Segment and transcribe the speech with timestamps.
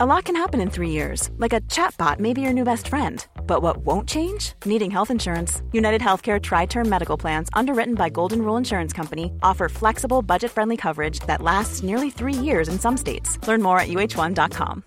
[0.00, 2.86] A lot can happen in three years, like a chatbot may be your new best
[2.86, 3.26] friend.
[3.48, 4.52] But what won't change?
[4.64, 5.60] Needing health insurance.
[5.72, 10.52] United Healthcare Tri Term Medical Plans, underwritten by Golden Rule Insurance Company, offer flexible, budget
[10.52, 13.38] friendly coverage that lasts nearly three years in some states.
[13.48, 14.84] Learn more at uh1.com.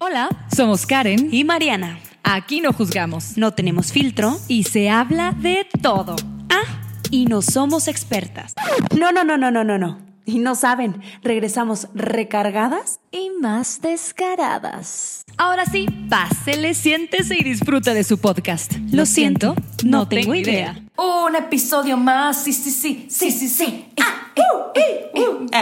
[0.00, 1.98] Hola, somos Karen y Mariana.
[2.22, 4.36] Aquí no juzgamos, No tenemos filtro.
[4.48, 6.14] y se habla de todo.
[6.48, 8.54] Ah, y no somos expertas.
[8.96, 9.98] No, no, no, no, no, no, no.
[10.24, 15.24] Y no saben, regresamos recargadas Y más descaradas.
[15.36, 18.72] Ahora sí, pásele, siéntese y disfruta de su podcast.
[18.92, 20.80] Lo siento, no tengo idea.
[20.96, 23.92] Un episodio más, sí, sí, sí, sí, sí, sí.
[24.00, 25.46] Ah, uh, uh, uh.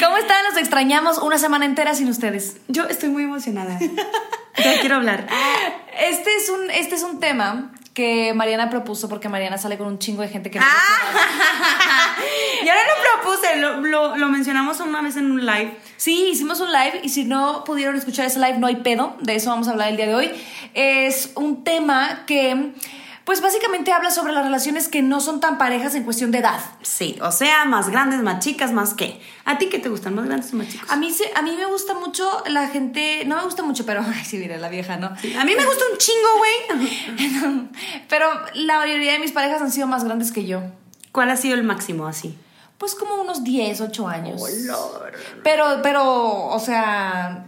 [0.00, 0.44] ¿Cómo están?
[0.50, 2.58] Los extrañamos una semana entera sin ustedes.
[2.68, 3.78] Yo estoy muy emocionada.
[4.64, 5.26] Ya quiero hablar.
[6.00, 9.98] Este es un, este es un tema que Mariana propuso porque Mariana sale con un
[9.98, 11.20] chingo de gente que no ahora
[13.56, 15.76] lo lo, lo, lo mencionamos una vez en un live.
[15.96, 19.16] Sí, hicimos un live y si no pudieron escuchar ese live, no hay pedo.
[19.20, 20.30] De eso vamos a hablar el día de hoy.
[20.74, 22.72] Es un tema que,
[23.24, 26.60] pues básicamente habla sobre las relaciones que no son tan parejas en cuestión de edad.
[26.82, 29.20] Sí, o sea, más grandes, más chicas, más qué.
[29.44, 30.14] ¿A ti qué te gustan?
[30.14, 30.90] ¿Más grandes o más chicos?
[30.90, 34.24] A mí, a mí me gusta mucho la gente, no me gusta mucho, pero, ay,
[34.24, 35.06] sí, mira, la vieja, ¿no?
[35.06, 37.68] A mí me gusta un chingo, güey.
[38.08, 40.62] Pero la mayoría de mis parejas han sido más grandes que yo.
[41.12, 42.36] ¿Cuál ha sido el máximo así?
[42.78, 44.42] Pues como unos 10, 8 años.
[45.42, 47.46] Pero, pero, o sea,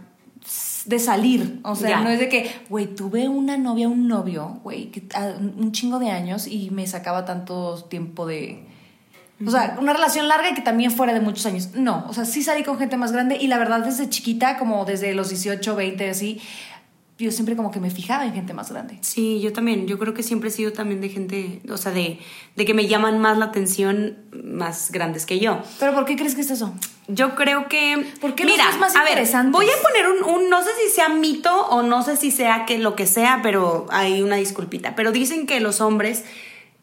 [0.85, 1.59] de salir.
[1.63, 2.01] O sea, Ya.
[2.01, 5.99] no es de que, güey, tuve una novia, un novio, güey, que a- un chingo
[5.99, 8.65] de años y me sacaba tanto tiempo de.
[9.45, 11.69] O sea, una relación larga y que también fuera de muchos años.
[11.73, 14.83] No, o sea, sí salí con gente más grande y la verdad desde chiquita, como
[14.83, 16.41] desde los 18, 20, así,
[17.19, 18.97] yo siempre como que me fijaba en gente más grande.
[19.01, 19.87] Sí, yo también.
[19.87, 22.17] Yo creo que siempre he sido también de gente, o sea, de,
[22.55, 25.59] de que me llaman más la atención más grandes que yo.
[25.79, 26.73] Pero ¿por qué crees que es eso?
[27.07, 28.05] Yo creo que.
[28.21, 31.09] ¿Por qué Mira, más a ver, voy a poner un, un- No sé si sea
[31.09, 34.95] mito o no sé si sea que lo que sea, pero hay una disculpita.
[34.95, 36.23] Pero dicen que los hombres.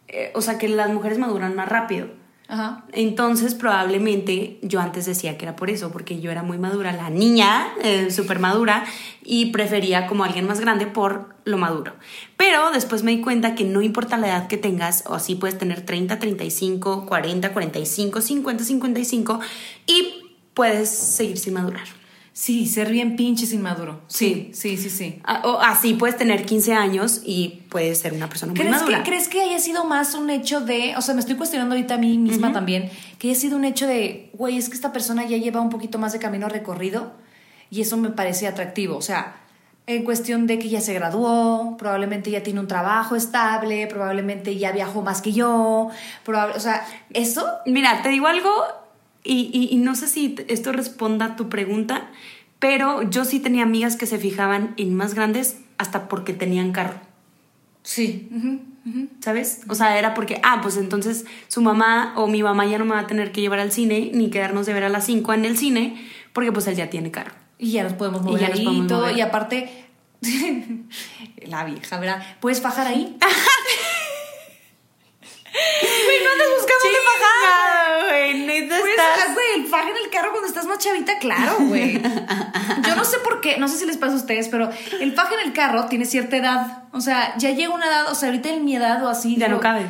[0.09, 2.09] eh, o sea, que las mujeres maduran más rápido.
[2.49, 2.85] Ajá.
[2.93, 7.11] Entonces, probablemente yo antes decía que era por eso, porque yo era muy madura, la
[7.11, 8.85] niña, eh, súper madura,
[9.25, 11.95] y prefería como alguien más grande por lo maduro.
[12.37, 15.59] Pero después me di cuenta que no importa la edad que tengas, o así puedes
[15.59, 19.41] tener 30, 35, 40, 45, 50, 55,
[19.87, 20.15] y
[20.55, 21.96] puedes seguir sin madurar.
[22.39, 24.03] Sí, ser bien pinches inmaduro.
[24.09, 25.23] Sí, sí, sí, sí.
[25.25, 28.99] Ah, O así puedes tener 15 años y puedes ser una persona muy ¿Crees madura.
[28.99, 31.95] que, ¿Crees que haya sido más un hecho de, o sea, me estoy cuestionando ahorita
[31.95, 35.25] a mí misma también, que haya sido un hecho de, güey, es que esta persona
[35.25, 37.15] ya lleva un poquito más de camino recorrido
[37.71, 39.37] y eso me parece atractivo, o sea,
[39.87, 44.73] en cuestión de que ya se graduó, probablemente ya tiene un trabajo estable, probablemente ya
[44.73, 45.89] viajó más que yo,
[46.27, 48.51] o sea, eso Mira, te digo algo
[49.27, 52.11] y, y- y no sé si esto responda a tu pregunta,
[52.59, 56.99] pero yo sí tenía amigas que se fijaban en más grandes hasta porque tenían carro,
[57.83, 58.29] sí.
[59.21, 59.63] ¿sabes?
[59.69, 62.93] O sea, era porque, ah, pues entonces su mamá o mi mamá ya no me
[62.95, 65.45] va a tener que llevar al cine ni quedarnos de ver a las 5 en
[65.45, 66.01] el cine
[66.33, 67.35] porque pues él ya tiene carro.
[67.59, 69.01] Y ya nos podemos Y mover ya nos ahí y podemos todo.
[69.01, 69.17] mover.
[69.17, 69.85] Y aparte,
[71.47, 72.25] la vieja, ¿verdad?
[72.41, 73.17] ¿Puedes fajar ahí?
[76.37, 78.05] Güey, andas buscando dónde fajar.
[78.09, 81.57] güey, neta Puedes estás- güey, el faje en el carro cuando estás más chavita, claro,
[81.61, 82.01] güey.
[82.87, 84.71] Yo no sé por qué, no sé si les pasa a ustedes, pero
[85.01, 86.85] el faje en el carro tiene cierta edad.
[86.93, 89.37] O sea, ya llega una edad, o sea, ahorita en mi edad o así.
[89.37, 89.87] Ya no cabe.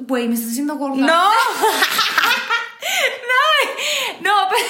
[0.00, 0.96] Güey, me estás haciendo gorda.
[1.06, 1.30] No.
[3.30, 3.42] no,
[4.20, 4.64] no, pero.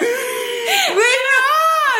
[0.00, 1.42] Güey, no.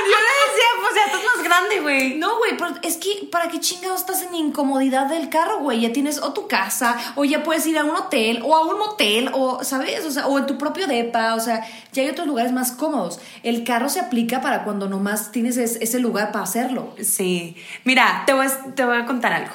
[0.04, 2.14] Yo le decía, pues ya estás más grande, güey.
[2.18, 5.80] No, güey, pero es que ¿para qué chingados estás en incomodidad del carro, güey?
[5.80, 8.78] Ya tienes o tu casa, o ya puedes ir a un hotel, o a un
[8.78, 10.04] motel, o, ¿sabes?
[10.04, 13.20] O sea, o en tu propio depa, o sea, ya hay otros lugares más cómodos.
[13.42, 16.94] El carro se aplica para cuando nomás tienes es- ese lugar para hacerlo.
[17.02, 19.52] Sí, mira, te voy, a, te voy a contar algo.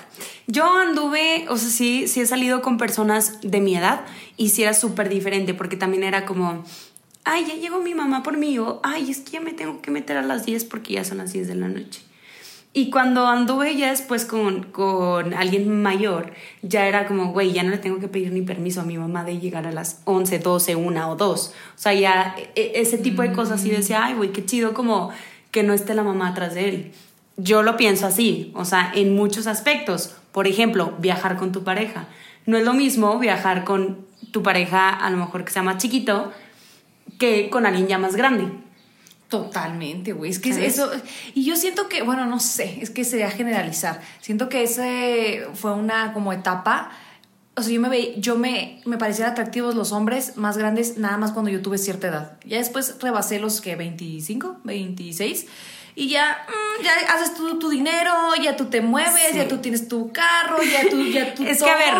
[0.47, 4.01] Yo anduve, o sea, sí, sí he salido con personas de mi edad
[4.38, 6.63] y sí era súper diferente porque también era como,
[7.27, 9.91] ay, ya llegó mi mamá por mí o, ay, es que ya me tengo que
[9.91, 12.01] meter a las 10 porque ya son las 10 de la noche.
[12.74, 17.71] Y cuando anduve ya después con, con alguien mayor, ya era como, güey, ya no
[17.71, 20.75] le tengo que pedir ni permiso a mi mamá de llegar a las 11, 12,
[20.75, 21.47] 1 o 2.
[21.47, 25.09] O sea, ya e- ese tipo de cosas y decía, ay, güey, qué chido como
[25.50, 26.91] que no esté la mamá atrás de él.
[27.35, 30.15] Yo lo pienso así, o sea, en muchos aspectos.
[30.31, 32.07] Por ejemplo, viajar con tu pareja.
[32.45, 36.31] No es lo mismo viajar con tu pareja, a lo mejor que sea más chiquito,
[37.19, 38.51] que con alguien ya más grande.
[39.30, 40.31] Totalmente, güey.
[40.31, 40.75] Es que ¿Sabes?
[40.75, 40.89] eso.
[41.33, 44.01] Y yo siento que, bueno, no sé, es que sería generalizar.
[44.21, 46.92] Siento que ese fue una como etapa
[47.57, 51.18] o sea, yo me veía, yo me, me parecían atractivos los hombres más grandes nada
[51.18, 52.38] más cuando yo tuve cierta edad.
[52.45, 55.48] Ya después rebasé los que 25, 26
[55.99, 58.11] y ya, mm, ya haces tú tu dinero,
[58.41, 61.69] ya tú te mueves, ya tú tienes tu carro, ya tú, ya tú Es que,
[61.69, 61.94] a ver,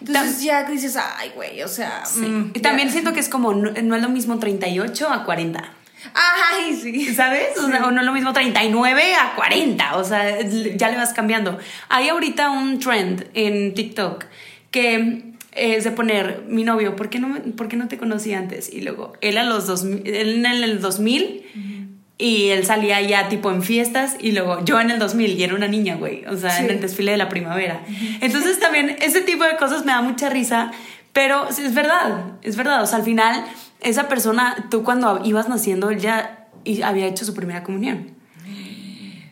[0.00, 2.04] entonces ya dices, ay, güey, o sea.
[2.16, 2.92] mm, Y también ya.
[2.92, 5.72] siento que es como, no, no es lo mismo 38 a 40.
[6.14, 7.14] Ay, sí.
[7.14, 7.58] ¿Sabes?
[7.58, 9.96] O, sea, o no es lo mismo 39 a 40.
[9.96, 11.58] O sea, ya le vas cambiando.
[11.90, 14.24] Hay ahorita un trend en TikTok
[14.70, 18.32] que es de poner mi novio, ¿por qué no, me- por qué no te conocí
[18.32, 18.72] antes?
[18.72, 21.79] Y luego él a los 2000, él en el 2000
[22.20, 25.54] y él salía ya tipo en fiestas y luego yo en el 2000 y era
[25.54, 26.24] una niña, güey.
[26.26, 26.64] O sea, Sí.
[26.64, 27.82] en el desfile de la primavera.
[28.20, 30.70] Entonces también ese tipo de cosas me da mucha risa,
[31.12, 32.82] pero es verdad, es verdad.
[32.82, 33.44] O sea, al final
[33.80, 36.46] esa persona, tú cuando ibas naciendo, él ya
[36.84, 38.10] había hecho su primera comunión.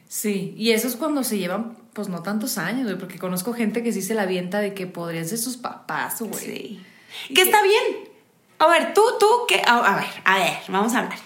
[0.09, 3.83] Sí, y eso es cuando se llevan, pues no tantos años, güey, porque conozco gente
[3.83, 6.33] que sí se la avienta de que podrían ser sus papás, güey.
[6.45, 6.81] Sí.
[7.35, 8.09] Que está bien.
[8.59, 9.63] A ver, tú, tú, ¿qué?
[9.67, 11.19] A, a ver, a ver, vamos a hablar.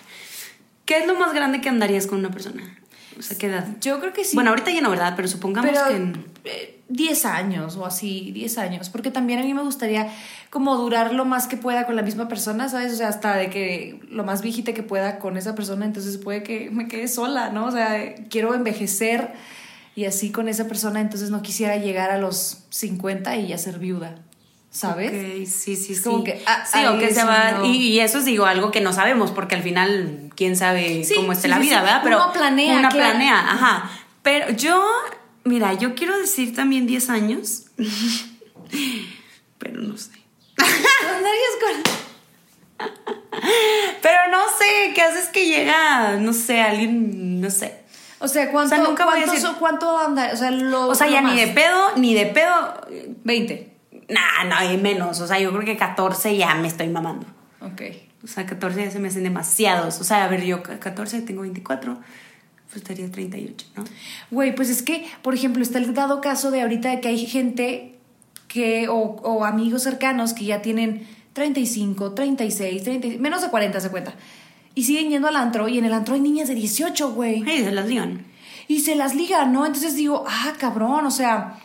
[0.85, 2.63] ¿Qué es lo más grande que andarías con una persona?
[3.19, 3.67] O sea, ¿qué edad?
[3.81, 4.35] Yo creo que sí.
[4.35, 5.13] Bueno, ahorita ya no, ¿verdad?
[5.17, 5.97] Pero supongamos pero que...
[5.97, 10.13] en- eh, 10 años o así, 10 años, porque también a mí me gustaría
[10.51, 12.93] como durar lo más que pueda con la misma persona, ¿sabes?
[12.93, 16.43] O sea, hasta de que lo más viejita que pueda con esa persona, entonces puede
[16.43, 17.67] que me quede sola, ¿no?
[17.67, 19.33] O sea, quiero envejecer
[19.95, 23.79] y así con esa persona, entonces no quisiera llegar a los 50 y ya ser
[23.79, 24.17] viuda,
[24.71, 25.13] ¿sabes?
[25.47, 26.03] Sí, sí, Es sí.
[26.03, 27.53] como que, ah, sí, o que se va.
[27.53, 27.65] no.
[27.67, 31.15] Y, y eso es, digo, algo que no sabemos, porque al final, quién sabe Sí,
[31.15, 31.85] cómo esté sí, la vida, sí.
[31.85, 32.01] ¿verdad?
[32.05, 33.11] Pero Uno planea, Una claro.
[33.11, 33.91] planea, ajá.
[34.23, 34.85] Pero yo,
[35.45, 37.65] mira, yo quiero decir también 10 años,
[39.59, 40.11] pero no sé.
[44.03, 47.81] Pero no sé, ¿qué haces que llega, no sé, alguien, no sé.
[48.19, 50.31] O sea, ¿cuánto, O sea, nunca cuánto, decir- cuánto anda?
[50.33, 51.35] O sea, lo, O sea, ya más.
[51.35, 52.81] ni de pedo, ni de pedo.
[53.25, 53.73] 20.
[54.09, 55.21] Nah, no, hay menos.
[55.21, 57.27] O sea, yo creo que 14 ya me estoy mamando.
[57.61, 57.83] Ok.
[58.25, 60.01] O sea, 14 ya se me hacen demasiados.
[60.01, 61.99] O sea, a ver, yo 14 tengo 24,
[62.67, 63.85] pues estaría 38, ¿no?
[64.31, 67.27] Güey, pues es que, por ejemplo, está el dado caso de ahorita de que hay
[67.27, 67.99] gente
[68.49, 73.91] que, o, o amigos cercanos que ya tienen 35, 36, 30, menos de 40 se
[73.91, 74.15] cuenta.
[74.75, 77.45] Y siguen yendo al antro y en el antro hay niñas de 18, güey.
[77.47, 78.25] Ay, se las digan.
[78.69, 79.67] Y se las ligan, ¿no?
[79.67, 81.59] Entonces digo, ah, cabrón, o sea,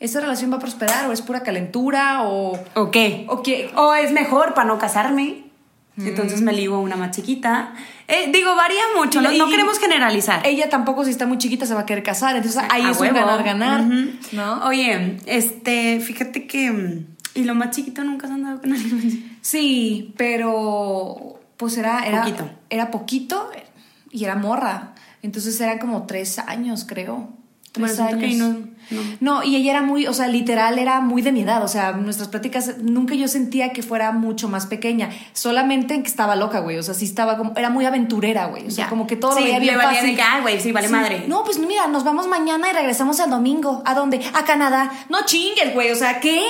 [0.00, 2.58] ¿esa relación va a prosperar o es pura calentura o...
[2.74, 3.26] ¿O qué?
[3.28, 3.70] o qué?
[3.76, 5.47] O es mejor para no casarme.
[5.98, 7.74] Entonces me ligo a una más chiquita.
[8.06, 9.20] Eh, digo, varía mucho.
[9.20, 10.46] No, queremos generalizar.
[10.46, 12.36] Ella tampoco, si está muy chiquita, se va a querer casar.
[12.36, 13.84] Entonces ahí A es un ganar-ganar.
[14.32, 14.64] ¿no?
[14.66, 16.70] Oye, este, fíjate que.
[16.70, 19.38] mm, ¿Y lo más chiquito nunca has andado con alguien?
[19.42, 22.50] Sí, pero pues era, era Poquito.
[22.70, 23.50] Era poquito
[24.10, 24.94] y era morra.
[25.22, 27.30] Entonces eran como tres años, creo.
[27.72, 28.18] Tres años.
[28.20, 29.00] que ahí no- no.
[29.20, 31.62] No, y ella era muy, o sea, literal era muy de mi edad.
[31.64, 35.10] O sea, nuestras pláticas, nunca yo sentía que fuera mucho más pequeña.
[35.32, 36.78] Solamente en que estaba loca, güey.
[36.78, 38.66] O sea, sí estaba como, era muy aventurera, güey.
[38.66, 38.88] O sea, Ya.
[38.90, 40.10] como que todo Sí, lo veía bien le valía fácil.
[40.10, 41.24] de que, "Ay, güey, sí, vale madre".
[41.28, 43.82] No, pues mira, nos vamos mañana y regresamos el domingo.
[43.84, 44.20] ¿A dónde?
[44.34, 44.90] A Canadá.
[45.08, 45.90] No chingues, güey.
[45.90, 46.42] O sea, ¿qué?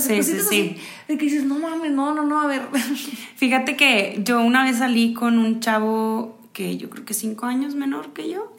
[0.00, 0.76] Sí, sí, sí.
[1.08, 2.62] De que dices, no mames, no, no, no, a ver.
[3.36, 7.74] Fíjate que yo una vez salí con un chavo que yo creo que cinco años
[7.74, 8.52] menor que yo.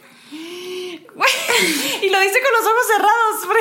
[2.01, 3.57] Y lo dice con los ojos cerrados.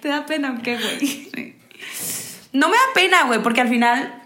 [0.00, 1.56] ¿Te da pena qué, güey?
[2.52, 4.22] No me da pena, güey, porque al final,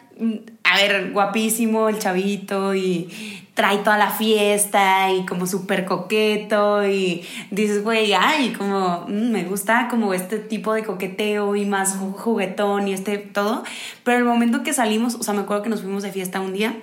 [0.64, 3.08] a ver, guapísimo el chavito y
[3.54, 9.44] trae toda la fiesta y como súper coqueto y dices, güey, ay, como mm, me
[9.44, 13.64] gusta como este tipo de coqueteo y más ju- juguetón y este todo.
[14.04, 16.52] Pero el momento que salimos, o sea, me acuerdo que nos fuimos de fiesta un
[16.52, 16.76] día,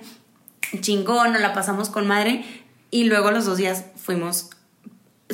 [0.80, 2.44] chingón, nos la pasamos con madre
[2.90, 4.50] y luego los dos días fuimos,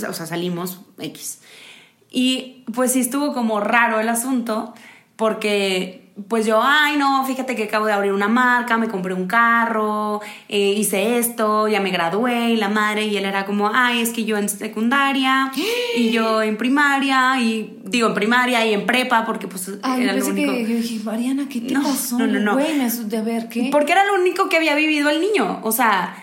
[0.09, 1.41] o sea, salimos X.
[2.11, 4.73] Y pues sí estuvo como raro el asunto,
[5.17, 9.27] porque pues yo, ay no, fíjate que acabo de abrir una marca, me compré un
[9.27, 14.01] carro, eh, hice esto, ya me gradué y la madre, y él era como, ay,
[14.01, 15.51] es que yo en secundaria
[15.97, 20.13] y yo en primaria, y digo en primaria y en prepa, porque pues Ay, era
[20.13, 20.53] lo único.
[20.53, 22.17] que yo dije, Mariana, ¿qué te No, pasó?
[22.17, 22.53] no, no, no.
[22.53, 23.71] A ver, ¿qué?
[23.73, 26.15] Porque era lo único que había vivido el niño, o sea...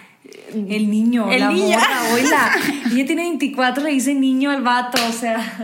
[0.54, 1.78] El niño, El la niño.
[1.78, 2.18] morra.
[2.18, 5.60] Ella tiene 24, le dice niño al vato, o sea.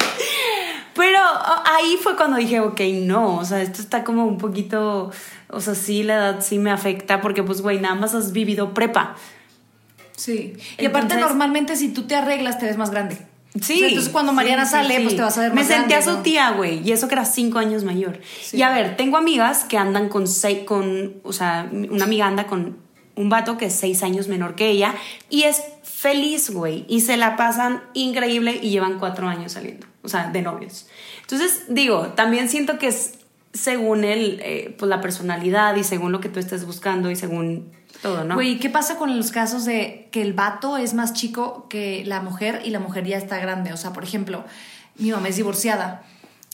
[0.93, 1.19] Pero
[1.65, 5.11] ahí fue cuando dije, ok, no, o sea, esto está como un poquito,
[5.49, 8.73] o sea, sí, la edad sí me afecta porque pues, güey, nada más has vivido
[8.73, 9.15] prepa.
[10.15, 10.53] Sí.
[10.79, 13.17] Y aparte, normalmente si tú te arreglas, te ves más grande.
[13.61, 13.73] Sí.
[13.73, 15.67] O sea, entonces cuando Mariana sí, sale, sí, pues te vas a ver Me más
[15.67, 16.23] sentí a grande, su ¿no?
[16.23, 18.19] tía, güey, y eso que era cinco años mayor.
[18.41, 18.57] Sí.
[18.57, 22.47] Y a ver, tengo amigas que andan con seis, con, o sea, una amiga anda
[22.47, 22.86] con
[23.17, 24.95] un vato que es seis años menor que ella
[25.29, 30.09] y es feliz, güey, y se la pasan increíble y llevan cuatro años saliendo, o
[30.09, 30.87] sea, de novios.
[31.21, 33.15] Entonces, digo, también siento que es
[33.53, 37.71] según el, eh, pues la personalidad y según lo que tú estés buscando y según
[38.01, 38.35] todo, ¿no?
[38.35, 42.21] Güey, ¿qué pasa con los casos de que el vato es más chico que la
[42.21, 43.73] mujer y la mujer ya está grande?
[43.73, 44.45] O sea, por ejemplo,
[44.97, 46.03] mi mamá es divorciada.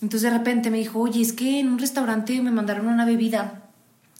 [0.02, 3.62] Entonces de repente me dijo, oye, es que en un restaurante me mandaron una bebida.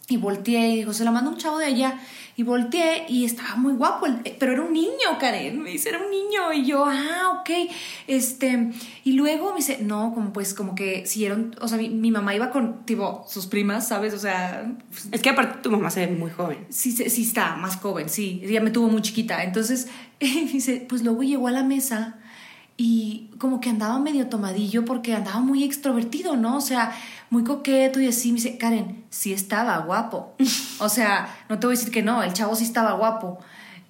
[0.10, 2.00] Y volteé y digo, se la mandó un chavo de allá.
[2.36, 4.08] Y volteé y estaba muy guapo,
[4.40, 5.62] pero era un niño, Karen.
[5.62, 6.52] Me dice, era un niño.
[6.54, 7.72] Y yo, ah, ok.
[8.08, 8.72] Este,
[9.04, 12.34] y luego me dice, no, como pues, como que siguieron, o sea, mi, mi mamá
[12.34, 14.14] iba con, tipo, sus primas, ¿sabes?
[14.14, 14.72] O sea.
[15.12, 16.66] es que aparte tu mamá se ve muy joven.
[16.70, 18.42] Sí, sí está más joven, sí.
[18.44, 19.44] Ella me tuvo muy chiquita.
[19.44, 19.88] Entonces,
[20.20, 22.18] dice, pues luego llegó a la mesa
[22.76, 26.58] y como que andaba medio tomadillo porque andaba muy extrovertido, ¿no?
[26.58, 26.92] O sea,
[27.30, 28.30] muy coqueto y así.
[28.32, 30.34] Me dice, Karen, sí estaba guapo.
[30.80, 33.40] O sea, no te voy a decir que no, el chavo sí estaba guapo.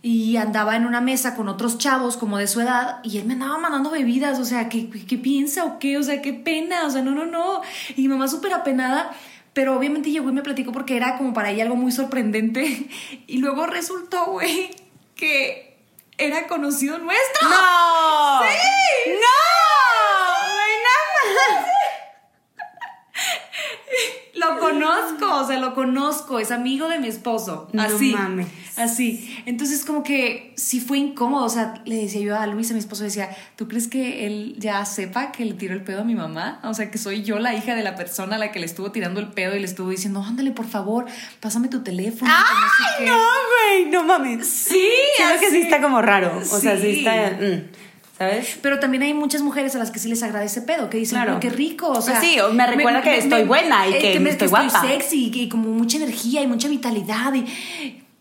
[0.01, 3.33] Y andaba en una mesa con otros chavos como de su edad y él me
[3.33, 5.97] andaba mandando bebidas, o sea, ¿qué, qué piensa o qué?
[5.97, 7.61] O sea, qué pena, o sea, no, no, no.
[7.95, 9.11] Y mi mamá súper apenada,
[9.53, 12.89] pero obviamente llegó y me platicó porque era como para ella algo muy sorprendente.
[13.27, 14.71] Y luego resultó, güey,
[15.15, 15.72] que
[16.17, 17.50] era conocido nuestro.
[17.50, 18.41] ¡No!
[18.43, 19.10] ¡Sí!
[19.10, 20.53] ¡No!
[20.53, 21.72] ¡Buena
[24.50, 27.67] Lo conozco, o sea, lo conozco, es amigo de mi esposo.
[27.73, 28.13] No así.
[28.13, 28.47] mames.
[28.75, 29.41] Así.
[29.45, 31.45] Entonces, como que sí fue incómodo.
[31.45, 34.55] O sea, le decía yo a Luis, a mi esposo, decía, ¿tú crees que él
[34.57, 36.59] ya sepa que le tiró el pedo a mi mamá?
[36.63, 38.91] O sea, que soy yo la hija de la persona a la que le estuvo
[38.91, 41.05] tirando el pedo y le estuvo diciendo, ándale, por favor,
[41.39, 42.31] pásame tu teléfono.
[42.31, 43.05] no ¡Ay, qué".
[43.05, 43.85] no, güey!
[43.91, 44.47] No mames.
[44.47, 46.38] Sí, Siento que sí está como raro.
[46.39, 47.00] O sea, sí Sí.
[47.00, 47.38] está.
[47.39, 47.62] mm,
[48.17, 48.60] ¿Sabes?
[48.62, 51.32] Pero también hay muchas mujeres a las que sí les agradece pedo, que dicen, Claro.
[51.38, 51.89] "Güey, qué rico.
[51.89, 54.82] O sea, Pues sí, me recuerda que estoy buena y eh, que me- estoy guapa.
[54.82, 57.46] sexy y, como mucha energía y mucha vitalidad y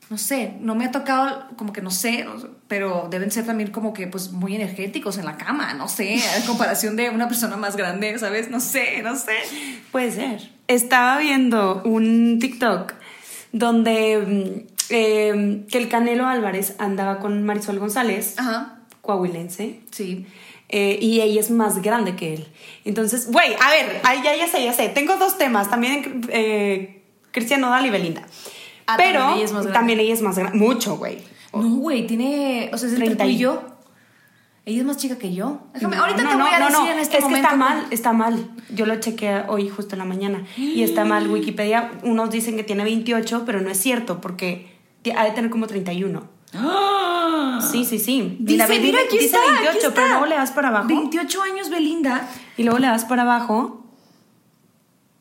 [0.08, 2.26] no sé, no me ha tocado como que no sé,
[2.68, 6.46] pero deben ser también como que pues muy energéticos en la cama, no sé, a
[6.46, 8.50] comparación de una persona más grande, ¿sabes?
[8.50, 9.32] No sé, no sé.
[9.90, 10.50] Puede ser.
[10.68, 12.92] Estaba viendo un TikTok
[13.52, 18.78] donde mm, eh, que el Canelo Álvarez andaba con Marisol González, Ajá.
[19.02, 19.80] Coahuilense.
[19.90, 20.26] Sí.
[20.70, 22.46] eh, y ella es más grande que él.
[22.86, 24.88] Entonces, güey, a ver, ay, ya, ya sé, ya sé.
[24.88, 25.68] Tengo dos temas.
[25.68, 28.22] También eh, Cristian Nodal y Belinda.
[28.86, 29.78] Ah, Pero también ella es más grande.
[29.78, 30.58] también ella es más grande.
[30.58, 31.18] Mucho, güey.
[31.52, 33.62] No, güey, tiene, o sea, es entre 30 tú y yo.
[34.64, 35.60] Ella es más chica que yo.
[35.74, 37.48] Déjame, No, ahorita no, te voy no, a no, decir no, en este es momento.
[37.48, 38.50] que está mal, está mal.
[38.70, 41.28] Yo lo chequeé hoy justo en la mañana y está mal.
[41.30, 44.72] Wikipedia, unos dicen que tiene 28, pero no es cierto porque
[45.16, 46.22] ha de tener como 31.
[47.70, 48.36] Sí, sí, sí.
[48.40, 49.94] Dice, ve- mira, aquí dice está, 28, aquí está.
[49.94, 52.28] pero luego le das para abajo 28 años Belinda.
[52.56, 53.84] y luego le das para abajo.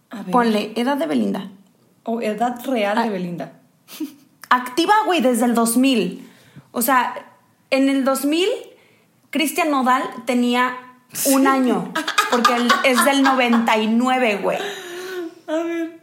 [0.09, 0.31] A ver.
[0.31, 1.50] Ponle edad de Belinda.
[2.03, 3.03] O edad real Ah.
[3.03, 3.53] de Belinda.
[4.50, 6.27] Activa, güey, desde el 2000.
[6.71, 7.13] O sea,
[7.69, 8.47] en el 2000,
[9.29, 10.75] Cristian Nodal tenía
[11.27, 11.93] un año.
[12.29, 14.57] Porque él es del 99, güey.
[15.47, 16.00] A ver.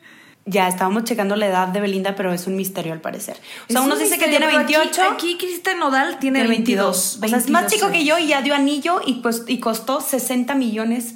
[0.51, 3.37] Ya estábamos checando la edad de Belinda, pero es un misterio al parecer.
[3.37, 5.03] O sea, Es uno un dice que tiene pero aquí- 28.
[5.13, 7.19] Aquí, Cristian Nodal tiene tiene 22.
[7.21, 7.25] 22.
[7.25, 9.59] O sea, es más 22, chico que yo y ya dio anillo y, pues, y
[9.61, 11.15] costó 60 millones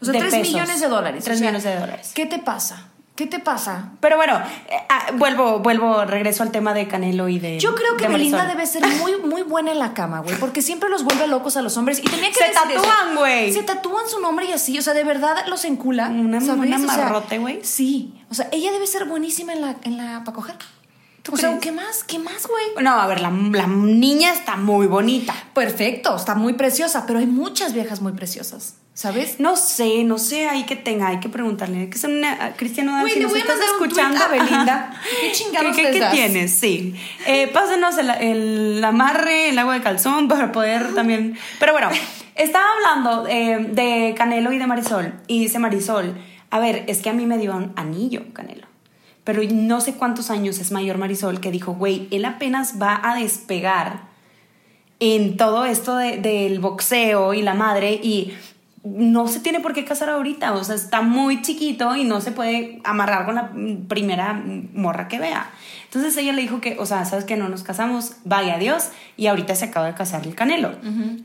[0.00, 0.52] O sea, de 3 pesos.
[0.54, 1.24] millones de dólares.
[1.24, 2.12] 3 o sea, millones de dólares.
[2.14, 2.88] ¿Qué te pasa?
[3.18, 3.90] ¿Qué te pasa?
[3.98, 7.58] Pero bueno, eh, ah, vuelvo, vuelvo, regreso al tema de Canelo y de.
[7.58, 10.62] Yo creo que de Belinda debe ser muy, muy buena en la cama, güey, porque
[10.62, 13.52] siempre los vuelve locos a los hombres y tenía que Se tatúan, güey.
[13.52, 16.10] Se tatúan su nombre y así, o sea, de verdad los encula.
[16.10, 16.60] Una- ¿sabes?
[16.60, 17.58] un O sea, amarrote, güey.
[17.64, 20.54] Sí, o sea, ella debe ser buenísima en la, en la para coger.
[21.28, 21.62] ¿Tú o sea, crees?
[21.62, 22.04] ¿qué más?
[22.04, 22.82] ¿Qué más, güey?
[22.82, 25.34] No, a ver, la, la niña está muy bonita.
[25.52, 29.38] Perfecto, está muy preciosa, pero hay muchas viejas muy preciosas, ¿sabes?
[29.38, 31.80] No sé, no sé ahí que tenga, hay que preguntarle.
[31.80, 34.98] Hay que ser una a Cristiano Güey, si nos estás escuchando, Belinda.
[35.20, 36.54] ¿Qué chingados ¿Qué, qué tienes?
[36.54, 36.94] Sí.
[37.26, 41.38] Eh, pásenos el, el amarre, el agua de calzón para poder también.
[41.60, 41.90] Pero bueno,
[42.36, 45.12] estaba hablando eh, de Canelo y de Marisol.
[45.26, 46.16] Y dice Marisol,
[46.48, 48.66] a ver, es que a mí me dio un anillo, Canelo.
[49.28, 53.14] Pero no sé cuántos años es mayor Marisol que dijo, güey, él apenas va a
[53.14, 54.04] despegar
[55.00, 58.32] en todo esto de- del boxeo y la madre y
[58.84, 62.30] no se tiene por qué casar ahorita, o sea, está muy chiquito y no se
[62.32, 63.50] puede amarrar con la
[63.88, 64.40] primera
[64.74, 65.50] morra que vea.
[65.84, 69.26] Entonces ella le dijo que, o sea, sabes que no nos casamos, vaya Dios, y
[69.26, 70.72] ahorita se acaba de casar el Canelo.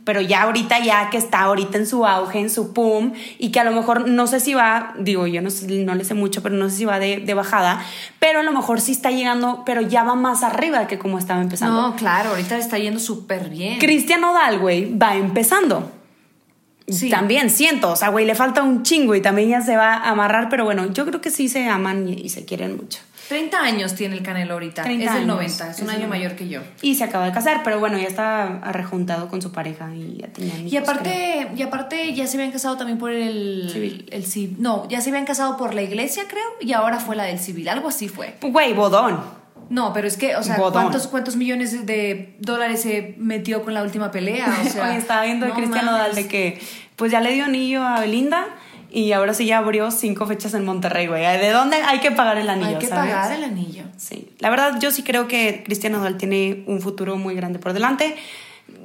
[0.05, 3.60] Pero ya ahorita, ya que está ahorita en su auge, en su pum, y que
[3.60, 6.41] a lo mejor no sé si va, digo, yo no, sé- no le sé mucho,
[6.41, 7.83] pero no sé si va de, de bajada,
[8.19, 11.41] pero a lo mejor sí está llegando, pero ya va más arriba que como estaba
[11.41, 11.81] empezando.
[11.81, 13.79] No, claro, ahorita está yendo súper bien.
[13.79, 15.91] Cristian Nodal, güey, va empezando.
[16.87, 17.09] Sí.
[17.09, 20.09] También siento, o sea, güey, le falta un chingo y también ya se va a
[20.09, 22.99] amarrar, pero bueno, yo creo que sí se aman y, y se quieren mucho.
[23.29, 24.83] 30 años tiene el Canelo ahorita.
[24.83, 25.35] 30 es del años.
[25.35, 26.59] 90, es un año el mayor que yo.
[26.81, 30.27] Y se acaba de casar, pero bueno, ya está rejuntado con su pareja y ya
[30.27, 30.73] tenían hijos.
[30.73, 34.05] Y aparte, y aparte ya se habían casado también por el Civil.
[34.11, 37.23] el ci- no, ya se habían casado por la iglesia, creo, y ahora fue la
[37.23, 38.35] del civil, algo así fue.
[38.41, 39.21] Güey, bodón.
[39.70, 40.55] No, pero es que, o sea.
[40.55, 44.62] ¿cuántos, cuántos millones de dólares se metió con la última pelea?
[44.65, 45.86] O sea, estaba viendo de no Cristian.
[45.86, 46.62] Nodal de que
[46.96, 48.48] pues ya le dio anillo a Belinda
[48.91, 51.24] y ahora sí ya abrió cinco fechas en Monterrey, güey.
[51.24, 52.67] ¿De dónde hay que pagar el anillo?
[52.70, 53.12] hay que sabes?
[53.12, 53.84] pagar el anillo.
[53.98, 57.74] Sí, la verdad yo sí creo que Cristian Nodal tiene un futuro muy grande por
[57.74, 58.15] delante.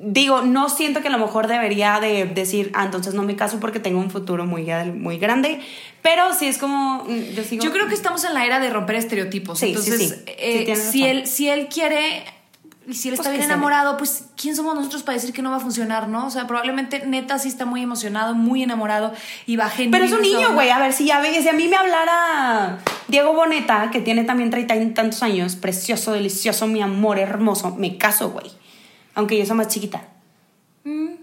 [0.00, 3.58] Digo, no siento que a lo mejor debería de decir, ah, entonces no me caso
[3.58, 5.60] porque tengo un futuro muy, muy grande,
[6.02, 7.64] pero sí es como, mm, yo sigo...
[7.64, 9.58] Yo creo que estamos en la era de romper estereotipos.
[9.58, 10.08] Sí, Entonces, sí.
[10.08, 12.24] Sí, eh, si, él, si él quiere,
[12.88, 15.50] y si él Pues está bien enamorado, pues ¿quién somos nosotros para decir que no
[15.50, 16.26] va a funcionar, no?
[16.26, 19.12] O sea, probablemente neta sí está muy emocionado, muy enamorado
[19.44, 20.70] y va a Pero es un niño, güey.
[20.70, 22.78] A ver, si ya ve, si a mí me hablara
[23.08, 27.98] Diego Boneta, que tiene también treinta y tantos años, precioso, delicioso, mi amor, hermoso, me
[27.98, 28.50] caso, güey.
[29.18, 30.02] Aunque yo soy más chiquita.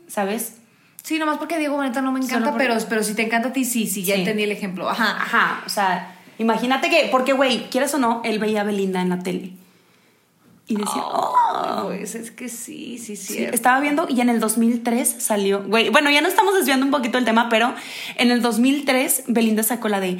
[0.07, 0.57] ¿Sabes?
[1.01, 3.63] Sí, nomás porque Diego Boneta no me encanta, pero, pero si te encanta a ti,
[3.63, 4.19] sí, sí, ya Sí.
[4.21, 4.89] entendí el ejemplo.
[4.89, 5.11] Ajá.
[5.17, 9.09] Ajá, o sea, imagínate que, porque, güey, quieres o no, él veía a Belinda en
[9.09, 9.53] la tele.
[10.67, 13.43] Y decía, oh, Pues es que sí, sí, sí.
[13.45, 17.17] Estaba viendo y en el 2003 salió, güey, bueno, ya no estamos desviando un poquito
[17.17, 17.73] el tema, pero
[18.17, 20.17] en el 2003 Belinda sacó la de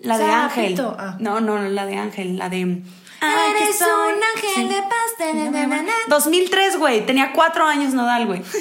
[0.00, 0.80] la de Ángel.
[0.98, 1.16] Ah.
[1.20, 2.82] No, no, la de Ángel, la de
[3.22, 3.88] Eres soy.
[3.88, 5.92] un ángel de paz, ta, na, na, na, na.
[6.08, 8.42] 2003, güey, tenía cuatro años Nodal, güey.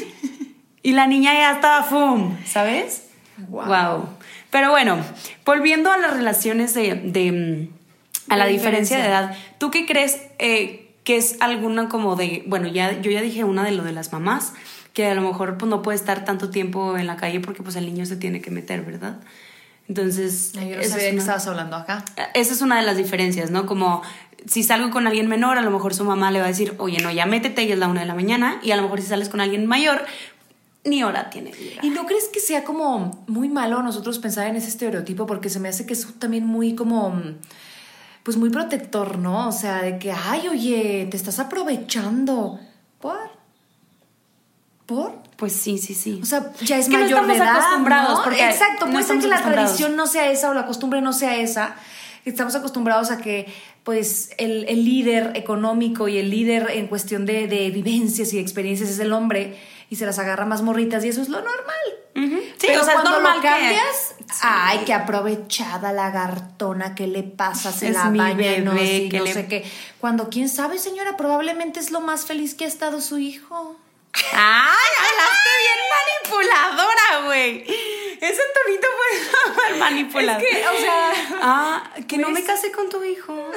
[0.84, 3.04] Y la niña ya estaba fum, ¿sabes?
[3.50, 3.66] Wow.
[3.66, 4.10] Wow.
[4.50, 4.98] Pero bueno,
[5.46, 10.24] volviendo a las relaciones de, de, mm, a la diferencia de edad, ¿tú qué crees
[10.40, 13.92] eh, que es alguna como de, bueno, ya yo ya dije una de lo de
[13.92, 14.54] las mamás,
[14.94, 17.76] que a lo mejor pues no puede estar tanto tiempo en la calle porque pues
[17.76, 19.20] el niño se tiene que meter, ¿verdad?
[19.92, 22.06] Entonces, Ay, Yo no sabía es que una- estabas hablando acá.
[22.34, 23.66] esa es una de las diferencias, ¿no?
[23.66, 24.02] Como
[24.46, 27.00] si salgo con alguien menor, a lo mejor su mamá le va a decir, oye,
[27.00, 28.62] no, ya métete y es la una de la mañana.
[28.64, 30.06] Y a lo mejor si sales con alguien mayor,
[30.86, 31.52] ni hora tiene.
[31.82, 35.26] ¿Y no crees que sea como muy malo nosotros pensar en ese estereotipo?
[35.26, 37.22] Porque se me hace que es también muy como,
[38.24, 39.50] pues muy protector, ¿no?
[39.50, 42.62] O sea, de que, ay, oye, te estás aprovechando.
[43.02, 43.20] ¿Por?
[44.86, 45.21] ¿Por?
[45.42, 46.20] Pues sí, sí, sí.
[46.22, 48.24] O sea, ya es que no mayor de edad, acostumbrados, ¿no?
[48.24, 51.14] porque Exacto, no puede ser que la tradición no sea esa o la costumbre no
[51.14, 51.74] sea esa.
[52.26, 53.52] Estamos acostumbrados a que,
[53.84, 58.88] pues, el, el líder económico y el líder en cuestión de, de vivencias y experiencias
[58.92, 59.58] es el hombre
[59.90, 61.58] y se las agarra más morritas y eso es lo normal.
[62.14, 64.38] Sí, Pero o sea, es cuando normal lo que- cambias, Sí.
[64.44, 67.72] ay, qué aprovechada la gartona, ¿qué le pasa?
[67.72, 69.64] Se Es la baña, no, sí, que no le- sé qué.
[70.00, 73.76] Cuando, quién sabe, señora, probablemente es lo más feliz que ha estado su hijo.
[74.34, 75.80] ¡Ay, hablaste bien
[76.32, 77.64] manipuladora, güey!
[78.22, 78.88] Ese tonito
[79.56, 80.44] fue manipulador.
[80.44, 81.12] Es que, o sea,
[81.44, 83.50] Ah, que no pues- me casé con tu hijo.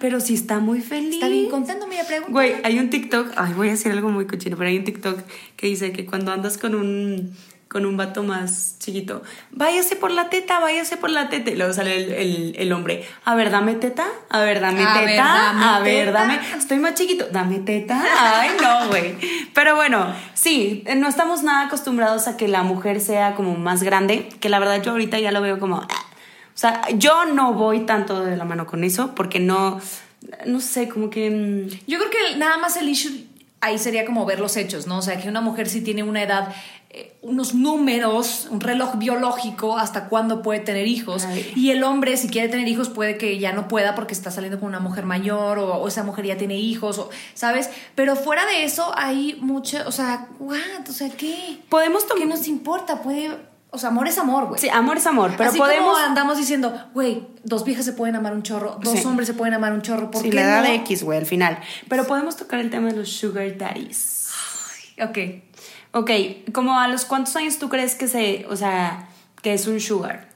[0.00, 1.14] Pero sí está muy feliz.
[1.14, 2.32] Está bien contento, me pregunta.
[2.32, 5.20] Güey, hay un TikTok, ay, voy a decir algo muy cochino, pero hay un TikTok
[5.56, 7.36] que dice que cuando andas con un
[7.76, 11.50] con un vato más chiquito, váyase por la teta, váyase por la teta.
[11.50, 14.94] Y luego sale el, el- el hombre, a ver, dame teta, a ver, dame A
[14.94, 16.18] teta, ver, dame a ver, teta.
[16.18, 18.02] dame, estoy más chiquito, dame teta.
[18.18, 19.14] Ay, no, güey.
[19.52, 24.26] Pero bueno, sí, no estamos nada acostumbrados a que la mujer sea como más grande,
[24.40, 25.76] que la verdad yo ahorita ya lo veo como...
[25.82, 25.88] ah.
[26.54, 29.78] O sea, yo no voy tanto de la mano con eso porque no,
[30.46, 31.28] no sé, como que...
[31.30, 33.12] mm, Yo creo que nada más el issue
[33.60, 34.98] ahí sería como ver los hechos, ¿no?
[34.98, 36.54] O sea, que una mujer sí tiene una edad,
[36.90, 41.24] eh, unos números, un reloj biológico hasta cuándo puede tener hijos.
[41.24, 41.52] Ay.
[41.56, 44.60] Y el hombre, si quiere tener hijos, puede que ya no pueda porque está saliendo
[44.60, 47.70] con una mujer mayor o, o esa mujer ya tiene hijos, o, ¿sabes?
[47.94, 50.88] Pero fuera de eso hay mucho, o sea, what?
[50.88, 51.58] O sea, ¿qué?
[51.68, 53.02] Podemos ¿Qué nos importa?
[53.02, 53.36] Puede,
[53.70, 54.60] o sea, amor es amor, güey.
[54.60, 55.92] Sí, amor es amor, pero Así podemos...
[55.94, 59.06] como andamos diciendo, güey, dos viejas se pueden amar un chorro, dos Sí.
[59.06, 60.68] hombres se pueden amar un chorro, ¿por Sí, qué la edad no?
[60.68, 61.58] de X, güey, al final.
[61.88, 64.30] Pero podemos tocar el tema de los sugar daddies.
[65.02, 65.18] Ok.
[65.92, 66.10] Ok,
[66.52, 69.08] como a los cuántos años tú crees que se, o sea,
[69.42, 70.28] que es un sugar?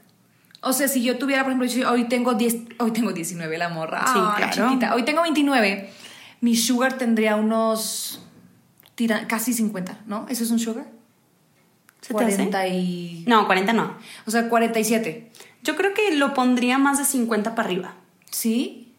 [0.62, 4.04] O sea, si yo tuviera, por ejemplo, hoy tengo 10, hoy tengo 19 la morra.
[4.06, 4.52] Sí, Ay, claro.
[4.68, 4.94] chiquita.
[4.94, 5.90] Hoy tengo 29.
[6.42, 8.20] Mi sugar tendría unos
[8.94, 10.26] tira- casi 50, ¿no?
[10.28, 10.86] ¿Eso es un sugar?
[12.00, 12.36] ¿Se te hace?
[12.36, 13.96] 40 y No, 40 no.
[14.26, 15.30] o sea, 47.
[15.62, 17.94] Yo creo que lo pondría más de 50 para arriba.
[18.30, 18.94] ¿Sí?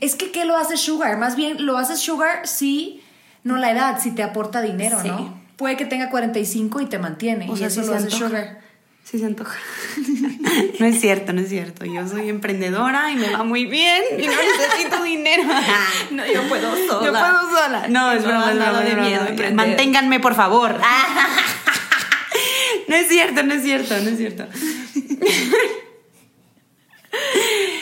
[0.00, 1.18] Es que ¿qué lo hace sugar?
[1.18, 3.02] Más bien lo hace sugar si
[3.44, 5.08] no la edad, si te aporta dinero, Sí.
[5.08, 5.38] ¿no?
[5.56, 7.48] Puede que tenga 45 y te mantiene.
[7.50, 8.28] O y sea, eso sí lo se hace antoja.
[8.28, 8.60] sugar.
[9.04, 9.56] Sí se antoja.
[10.80, 11.84] no es cierto, no es cierto.
[11.84, 15.44] Yo soy emprendedora y me va muy bien y no necesito dinero.
[16.10, 17.06] No, yo puedo sola.
[17.06, 17.86] Yo puedo sola.
[17.88, 19.54] No, es No broma, nada broma, de miedo.
[19.54, 20.78] Manténganme, por favor.
[22.88, 24.46] no es cierto, no es cierto, no es cierto.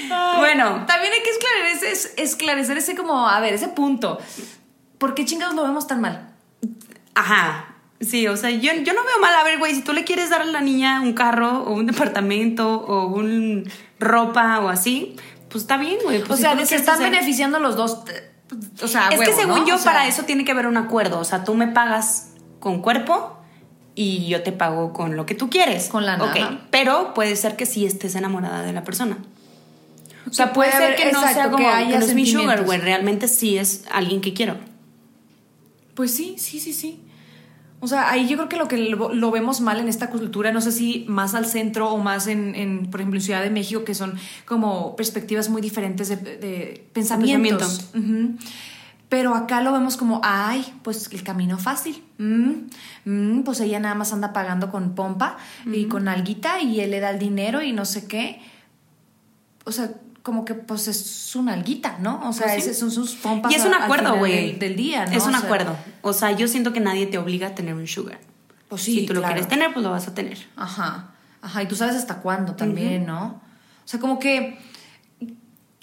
[0.09, 0.85] bueno, Bueno.
[0.87, 4.19] También hay que esclarecer ese, esclarecer ese como, a ver, ese punto.
[4.99, 6.31] ¿Por qué chingados lo vemos tan mal?
[7.15, 7.71] Ajá.
[8.01, 9.35] Sí, o sea, yo, yo no veo mal.
[9.35, 11.87] A ver, güey, si tú le quieres dar a la niña un carro o un
[11.87, 15.17] departamento o un ropa o así,
[15.49, 16.19] pues está bien, güey.
[16.21, 18.01] Pues o si sea, se están hacer- beneficiando los dos.
[18.83, 19.67] O sea, Es que según ¿no?
[19.67, 21.19] yo, O sea, para eso tiene que haber un acuerdo.
[21.19, 23.39] O sea, tú me pagas con cuerpo
[23.95, 25.89] y yo te pago con lo que tú quieres.
[25.89, 26.61] Con lana, Ok, ajá.
[26.71, 29.19] Pero puede ser que sí estés enamorada de la persona.
[30.29, 32.07] O sea, Que puede puede ser que no exacto, sea como que que, haya no
[32.07, 32.81] es mi sugar, güey.
[32.81, 34.57] Realmente sí es alguien que quiero.
[35.95, 37.01] Pues sí, sí, sí, sí.
[37.81, 40.53] O sea, ahí yo creo que lo que lo, lo vemos mal en esta cultura,
[40.53, 43.51] no sé si más al centro o más en, en, por ejemplo, en Ciudad de
[43.51, 44.15] México, que son
[44.47, 47.91] como perspectivas muy diferentes de, de pensamientos.
[47.95, 48.37] Ujú.
[49.15, 52.03] Pero acá lo vemos como, ay, pues el camino fácil.
[52.19, 52.63] Mm,
[53.05, 56.99] mm, pues ella nada más anda pagando con pompa y con alguita y él le
[56.99, 58.43] da el dinero y no sé qué.
[59.65, 59.93] O sea,
[60.25, 62.29] como que pues es una alguita, ¿no?
[62.29, 62.75] O sea, Pues sí.
[62.75, 63.53] son sus pompas.
[63.53, 64.49] Y es un acuerdo, güey.
[64.49, 65.13] Del, del día, ¿no?
[65.13, 65.77] Es un O sea, acuerdo.
[66.03, 68.19] O sea, yo siento que nadie te obliga a tener un sugar.
[68.69, 70.39] Pues sí, si tú lo quieres tener, pues lo vas a tener.
[70.57, 73.41] Ajá, ajá, y tú sabes hasta cuándo también, ¿no?
[73.85, 74.59] O sea, como que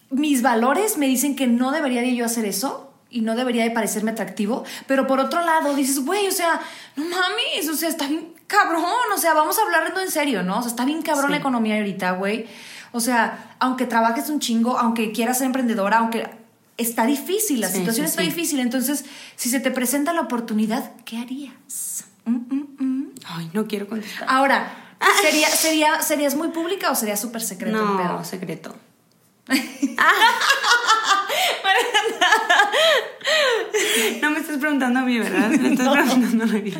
[0.09, 3.71] mis valores me dicen que no debería de yo hacer eso y no debería de
[3.71, 6.61] parecerme atractivo, pero por otro lado dices, güey, o sea,
[6.95, 10.59] no mames, o sea, está bien cabrón, o sea, vamos a hablar en serio, ¿no?
[10.59, 11.31] O sea, está bien cabrón Sí.
[11.31, 12.47] la economía ahorita, güey.
[12.93, 16.29] O sea, aunque trabajes un chingo, aunque quieras ser emprendedora, aunque
[16.77, 20.91] está difícil, la Sí, situación sí, está difícil, entonces, si se te presenta la oportunidad,
[21.05, 22.05] ¿qué harías?
[22.25, 23.11] Mm, mm, mm.
[23.25, 24.25] Ay, no quiero contestar.
[24.29, 24.73] Ahora,
[25.21, 28.23] ¿sería, sería, ¿serías muy pública o sería súper secreto el no, pedo?
[28.23, 28.75] secreto.
[34.21, 35.49] No me estás preguntando a mí, ¿verdad?
[35.61, 36.73] Me estás preguntando a mí.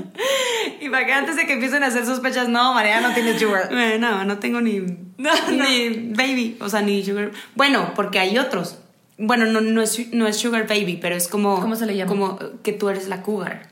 [0.81, 3.69] Y para que antes de que empiecen a hacer sospechas, no, María no tiene sugar.
[3.99, 7.31] No, no tengo ni, ni baby, o sea, ni sugar.
[7.55, 8.79] Bueno, porque hay otros.
[9.17, 11.59] Bueno, no, no, es, no es sugar baby, pero es como...
[11.61, 12.09] ¿Cómo se le llama?
[12.09, 13.69] Como que tú eres la cougar.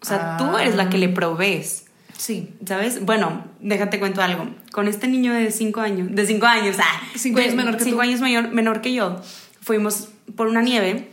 [0.00, 0.36] O sea, Ah.
[0.38, 1.86] tú eres la que le provees.
[2.16, 2.50] Sí.
[2.64, 3.04] ¿Sabes?
[3.04, 4.48] Bueno, déjate cuento algo.
[4.70, 7.84] Con este niño de 5 años, de 5 años, ah, Cinco güey, años menor que
[7.84, 8.02] cinco tú.
[8.02, 9.20] años mayor, menor que yo,
[9.62, 11.10] fuimos por una nieve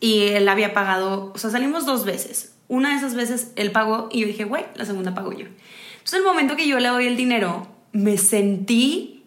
[0.00, 2.52] y él había pagado, o sea, salimos dos veces.
[2.68, 5.46] Una de esas veces él pagó y yo dije, güey, la segunda pago yo.
[5.94, 9.24] Entonces, el momento que yo le doy el dinero, me sentí,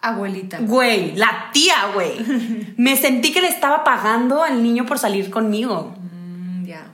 [0.00, 0.58] Abuelita.
[0.60, 2.18] güey, la tía, güey.
[2.76, 5.94] Me sentí que le estaba pagando al niño por salir conmigo.
[6.00, 6.86] Mm, ya.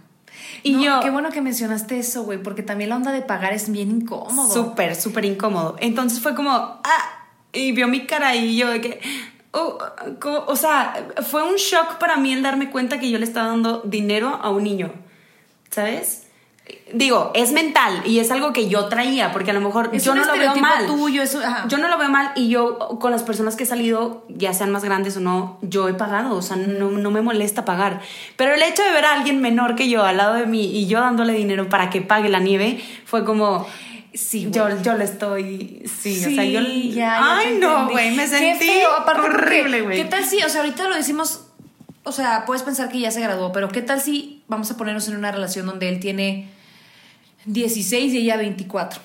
[0.62, 3.52] Y No, yo- Qué bueno que mencionaste eso, güey, porque también la onda de pagar
[3.54, 4.52] es bien incómodo.
[4.52, 5.76] Súper, súper incómodo.
[5.80, 9.00] Entonces fue como, ah, y vio mi cara y yo de que,
[9.52, 9.78] oh,
[10.46, 13.82] o sea, fue un shock para mí el darme cuenta que yo le estaba dando
[13.84, 14.92] dinero a un niño,
[15.70, 16.24] ¿sabes?
[16.92, 20.12] Digo, es mental y es algo que yo traía, porque a lo mejor Es yo
[20.12, 20.86] un no lo veo mal.
[20.86, 21.66] tuyo, eso- ajá.
[21.66, 24.70] Yo no lo veo mal y yo con las personas que he salido, ya sean
[24.70, 28.00] más grandes o no, yo he pagado, o sea, no, no me molesta pagar.
[28.36, 30.86] Pero el hecho de ver a alguien menor que yo al lado de mí y
[30.86, 33.66] yo dándole dinero para que pague la nieve, fue como...
[34.14, 34.52] Sí, güey.
[34.52, 35.82] Yo, yo le estoy.
[35.86, 36.60] Sí, o sea, yo.
[36.60, 38.66] ya, ya Ay, no, güey, me Qué sentí.
[38.66, 40.02] feo, aparte porque, horrible, güey.
[40.02, 41.46] ¿Qué tal si, o sea, ahorita lo decimos,
[42.04, 45.06] o sea, puedes pensar que ya se graduó, pero ¿qué tal si vamos a ponernos
[45.08, 46.48] en una relación donde él tiene
[47.44, 49.00] 16 y ella 24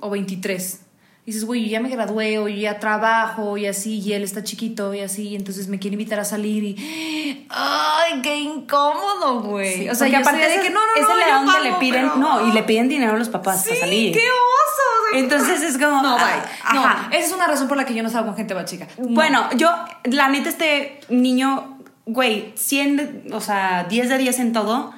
[0.00, 0.80] o 23?
[1.24, 4.42] Dices, güey, yo ya me gradué o yo ya trabajo y así, y él está
[4.42, 7.46] chiquito y así, y entonces me quiere invitar a salir y.
[7.48, 9.88] ¡Ay, qué incómodo, güey!
[9.88, 11.52] o sea, yo aparte de es que no, no, es no, el yo edad donde
[11.52, 12.02] pago, le piden.
[12.08, 14.12] pero- No, y le piden dinero a los papás Sí, para salir.
[14.12, 14.28] qué oso.
[14.32, 16.02] o sea, Entonces es como.
[16.02, 16.74] No, ah, bye.
[16.74, 17.08] No, ajá.
[17.12, 18.88] esa es una razón por la que yo no salgo con gente más chica.
[18.98, 19.08] No.
[19.10, 19.70] Bueno, yo,
[20.04, 24.92] la neta, este niño, güey, 100, de- o sea, 10 de 10 en todo,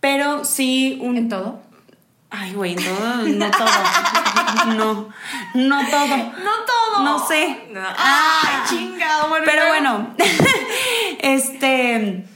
[0.00, 1.18] pero sí un.
[1.18, 1.60] ¿En todo?
[2.38, 4.76] Ay, güey, todo, no todo.
[4.76, 5.08] No,
[5.54, 6.16] no todo.
[6.16, 7.04] No todo.
[7.04, 7.68] No sé.
[7.96, 9.44] Ay, chingado, bueno.
[9.46, 10.14] Pero bueno,
[11.20, 12.26] este,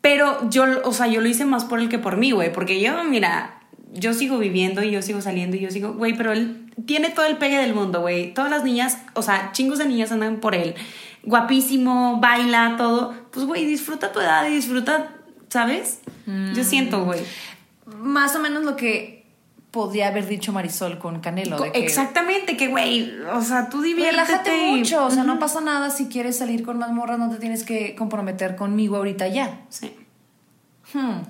[0.00, 2.80] pero yo, o sea, yo lo hice más por él que por mí, güey, porque
[2.80, 3.60] yo, mira,
[3.92, 7.26] yo sigo viviendo y yo sigo saliendo y yo sigo, güey, pero él tiene todo
[7.26, 8.32] el pegue del mundo, güey.
[8.32, 10.74] Todas las niñas, o sea, chingos de niñas andan por él.
[11.22, 13.14] Guapísimo, baila, todo.
[13.30, 15.10] Pues, güey, disfruta tu edad y disfruta,
[15.48, 16.00] ¿sabes?
[16.54, 17.20] Yo siento, güey.
[17.98, 19.19] Más o menos lo que
[19.70, 21.58] podría haber dicho Marisol con Canelo.
[21.58, 24.22] de que, Exactamente, que, güey, o sea, tú diviértete.
[24.22, 27.36] Relájate mucho, o sea, no pasa nada si quieres salir con más morras, no te
[27.36, 29.60] tienes que comprometer conmigo ahorita ya.
[29.68, 29.94] Sí.
[30.92, 31.20] Hmm.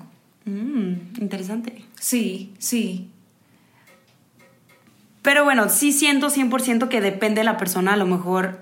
[0.45, 1.85] Mm, interesante.
[1.99, 3.09] Sí, sí.
[5.21, 7.93] Pero bueno, sí siento 100% que depende de la persona.
[7.93, 8.59] A lo mejor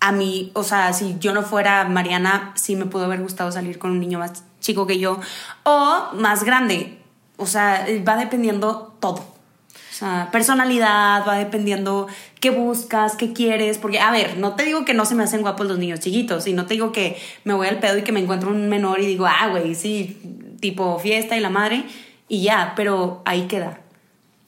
[0.00, 3.78] a mí, o sea, si yo no fuera Mariana, sí me pudo haber gustado salir
[3.78, 5.20] con un niño más chico que yo
[5.62, 6.99] o más grande.
[7.40, 9.16] O sea, va dependiendo todo.
[9.16, 12.06] O sea, personalidad, va dependiendo
[12.38, 13.78] qué buscas, qué quieres.
[13.78, 16.46] Porque, a ver, no te digo que no se me hacen guapos los niños chiquitos,
[16.46, 19.00] y no te digo que me voy al pedo y que me encuentro un menor
[19.00, 20.20] y digo, ah, güey, sí,
[20.60, 21.84] tipo fiesta y la madre,
[22.28, 23.80] y ya, pero ahí queda.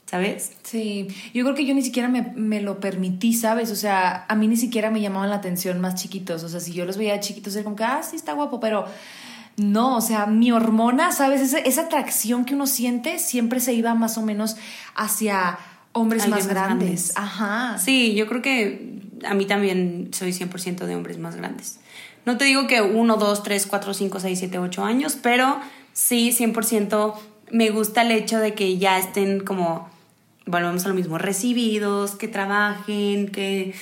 [0.07, 0.53] ¿Sabes?
[0.63, 3.71] Sí, yo creo que yo ni siquiera me, me, lo permití, ¿sabes?
[3.71, 6.45] O sea, a mí ni siquiera me llamaban la atención más chiquitos.
[6.45, 8.85] O sea, si yo los veía chiquitos, era como que, ah, sí, está guapo, pero
[9.57, 11.41] no, o sea, mi hormona, ¿sabes?
[11.41, 14.57] Esa, esa atracción que uno siente siempre se iba más o menos
[14.95, 15.59] hacia
[15.93, 17.13] hombres más grandes.
[17.17, 17.79] Ajá.
[17.79, 21.79] Sí, yo creo que a mí también soy 100% de hombres más grandes.
[22.25, 25.61] No te digo que 1, 2, 3, 4, 5, 6, 7, 8 años, pero
[25.93, 27.15] sí, 100%
[27.51, 29.91] me gusta el hecho de que ya estén como,
[30.47, 33.75] volvemos a lo mismo, recibidos, que trabajen, que...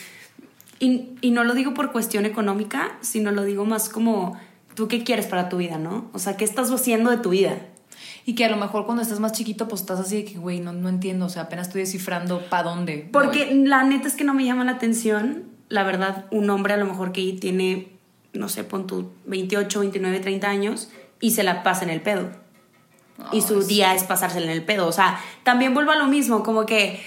[0.80, 4.38] Y, y no lo digo por cuestión económica, sino lo digo más como
[4.80, 6.08] ¿tú qué quieres para tu vida, no?
[6.14, 7.58] O sea, ¿qué estás haciendo de tu vida?
[8.24, 10.58] Y que a lo mejor cuando estás más chiquito, pues estás así de que, güey,
[10.58, 13.06] no, no entiendo, o sea, apenas estoy descifrando para dónde.
[13.12, 16.78] Porque la neta es que no me llama la atención, la verdad, un hombre a
[16.78, 17.88] lo mejor que tiene,
[18.32, 20.88] no sé, pon tu 28, 29, 30 años
[21.20, 22.30] y se la pasa en el pedo.
[23.32, 24.86] y su día es pasársela en el pedo.
[24.86, 27.02] O sea, también vuelvo a lo mismo, como que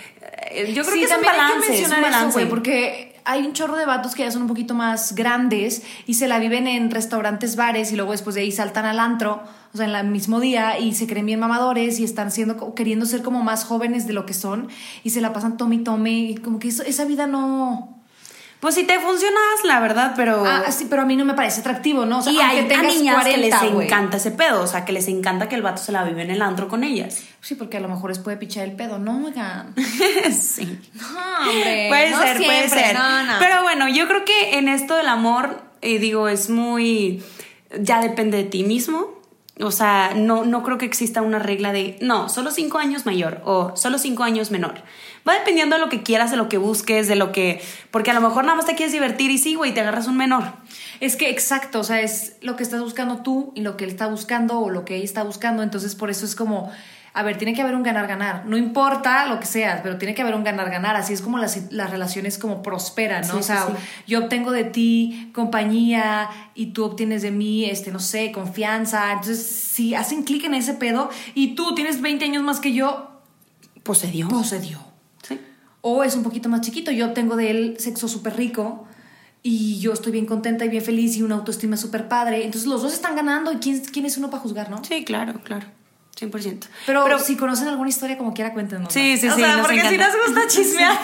[0.51, 2.45] eh, yo creo que es un balance, es un balance.
[2.45, 6.27] porque hay un chorro de vatos que ya son un poquito más grandes y se
[6.27, 9.88] la viven en restaurantes, bares y luego después de ahí saltan al antro, o sea,
[9.88, 13.43] en el mismo día y se creen bien mamadores y están siendo, queriendo ser como
[13.43, 14.67] más jóvenes de lo que son
[15.03, 18.02] y se la pasan tome y tome y como que esa vida no,
[18.63, 20.45] pues si te funcionas, la verdad, pero.
[20.47, 22.19] Ah, sí, pero a mí no me parece atractivo, ¿no?
[22.19, 25.49] O sea, y hay niñas que les encanta ese pedo, o sea, que les encanta
[25.49, 27.26] que el vato se la vive en el antro con ellas.
[27.41, 29.76] Sí, porque a lo mejor les puede pichar el pedo, ¿no, oigan?
[30.32, 30.80] sí.
[30.93, 31.88] No, hombre.
[31.89, 32.97] Puede ser, puede ser.
[33.38, 37.21] Pero bueno, yo creo que en esto del amor, eh, digo, es muy.
[37.78, 39.22] Ya depende de ti mismo.
[39.59, 43.39] O sea, no, no creo que exista una regla de, no, solo cinco años mayor
[43.45, 44.81] o solo cinco años menor.
[45.27, 47.61] Va dependiendo de lo que quieras, de lo que busques, de lo que...
[47.91, 50.17] Porque a lo mejor nada más te quieres divertir y sí, güey, te agarras un
[50.17, 50.53] menor.
[50.99, 53.91] Es que exacto, o sea, es lo que estás buscando tú y lo que él
[53.91, 55.61] está buscando o lo que ella está buscando.
[55.61, 56.71] Entonces, por eso es como,
[57.15, 58.47] a ver, tiene que haber un ganar-ganar.
[58.47, 60.95] No importa lo que seas, pero tiene que haber un ganar-ganar.
[60.95, 63.38] Así es como las, las relaciones como prosperan, ¿no?
[63.38, 63.67] o sea,
[64.08, 69.12] yo obtengo de ti compañía y tú obtienes de mí, este, no sé, confianza.
[69.12, 73.21] Entonces, si hacen clic en ese pedo y tú tienes 20 años más que yo.
[74.28, 74.80] Pues se dio.
[75.82, 78.88] O es un poquito más chiquito, yo tengo de él sexo súper rico
[79.43, 82.45] y yo estoy bien contenta y bien feliz y una autoestima súper padre.
[82.45, 84.82] Entonces los dos están ganando y ¿quién, quién es uno para juzgar, no?
[84.84, 85.67] Sí, claro, claro.
[86.19, 86.67] 100%.
[86.86, 88.93] Pero, Pero si conocen alguna historia, como quiera, cuéntenos.
[88.93, 89.41] Sí, sí, sí.
[89.62, 90.97] porque si nos gusta chismear.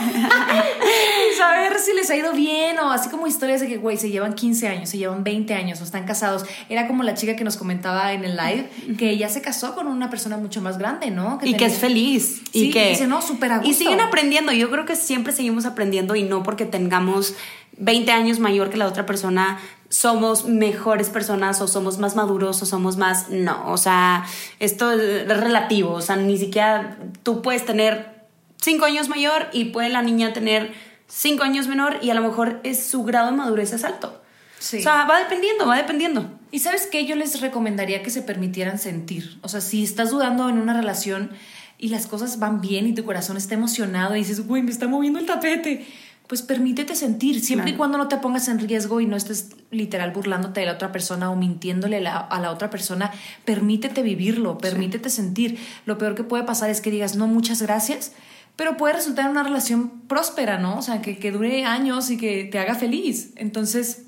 [1.39, 4.33] Saber si les ha ido bien o así como historias de que, güey, se llevan
[4.33, 6.45] 15 años, se llevan 20 años o están casados.
[6.69, 9.87] Era como la chica que nos comentaba en el live, que ella se casó con
[9.87, 11.39] una persona mucho más grande, ¿no?
[11.41, 12.41] y que es feliz.
[12.51, 12.89] y que...
[12.89, 14.51] dice, no, súper Y siguen aprendiendo.
[14.51, 17.33] Yo creo que siempre seguimos aprendiendo y no porque tengamos
[17.77, 22.65] 20 años mayor que la otra persona somos mejores personas o somos más maduros o
[22.65, 23.29] somos más...
[23.29, 24.25] No, o sea,
[24.59, 28.19] esto es relativo, o sea, ni siquiera tú puedes tener
[28.61, 32.61] cinco años mayor y puede la niña tener cinco años menor y a lo mejor
[32.63, 34.21] es su grado de madurez es alto.
[34.59, 34.77] Sí.
[34.79, 36.39] O sea, va dependiendo, va dependiendo.
[36.51, 39.39] Y sabes qué, yo les recomendaría que se permitieran sentir.
[39.41, 41.31] O sea, si estás dudando en una relación
[41.77, 44.87] y las cosas van bien y tu corazón está emocionado y dices, güey, me está
[44.87, 45.85] moviendo el tapete
[46.29, 50.11] pues permítete sentir, siempre y cuando no te pongas en riesgo y no estés literal
[50.11, 53.11] burlándote de la otra persona o mintiéndole a la otra persona,
[53.45, 55.57] permítete vivirlo, permítete sentir.
[55.87, 58.11] Lo peor que puede pasar es que digas, no, muchas gracias,
[58.59, 60.79] pero puede resultar en una relación próspera, ¿no?
[60.79, 63.31] O sea, que, que dure años y que te haga feliz.
[63.37, 64.01] Entonces,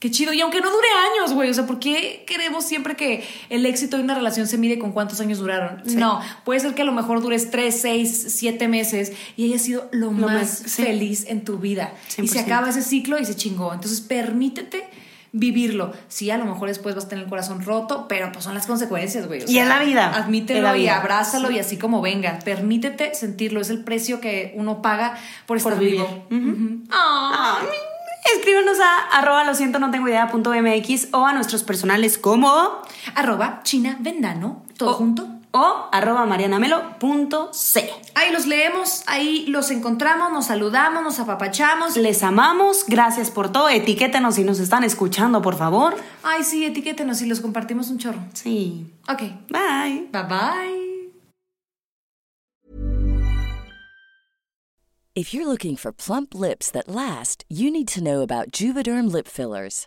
[0.00, 0.32] Qué chido.
[0.32, 1.48] Y aunque no dure años, güey.
[1.48, 4.90] O sea, ¿por qué queremos siempre que el éxito de una relación se mide con
[4.90, 5.82] cuántos años duraron?
[5.94, 9.88] No, puede ser que a lo mejor dures tres, seis, siete meses y haya sido
[9.92, 11.94] lo, más, feliz en tu vida.
[12.20, 13.72] Y se acaba ese ciclo y se chingó.
[13.72, 14.84] Entonces, permítete
[15.38, 15.92] vivirlo.
[16.08, 18.66] Sí, a lo mejor después vas a tener el corazón roto, pero pues son las
[18.66, 19.44] consecuencias, güey.
[19.46, 20.12] y en la vida.
[20.14, 22.38] Admítelo y abrázalo y así como venga.
[22.44, 23.60] Permítete sentirlo.
[23.60, 26.26] Es el precio que uno paga por estar vivo.
[28.34, 32.82] Escríbenos a arroba lo siento no tengo idea punto mx o a nuestros personales como
[33.14, 35.28] arroba china vendano, todo junto.
[35.52, 37.90] O arroba marianamelo.c.
[38.14, 41.96] Ahí los leemos, ahí los encontramos, nos saludamos, nos apapachamos.
[41.96, 43.68] Les amamos, gracias por todo.
[43.68, 45.96] Etiquétenos si nos están escuchando, por favor.
[46.22, 48.18] Ay, sí, etiquétenos y los compartimos un chorro.
[48.34, 48.92] Sí.
[49.08, 49.22] Ok.
[49.50, 50.08] Bye.
[50.12, 50.86] Bye bye.
[55.14, 59.26] If you're looking for plump lips that last, you need to know about Juvederm lip
[59.26, 59.86] fillers.